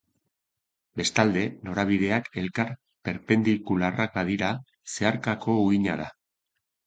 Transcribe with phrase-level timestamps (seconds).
[0.99, 2.71] Bestalde, norabideak elkar
[3.09, 4.49] perpendikularrak badira,
[4.95, 6.09] zeharkako uhina da.